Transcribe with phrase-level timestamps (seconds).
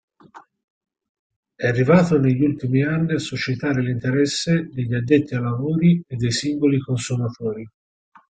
[1.53, 6.79] È arrivato negli ultimi anni a suscitare l'interesse degli addetti ai lavori e dei singoli
[6.79, 7.69] consumatori.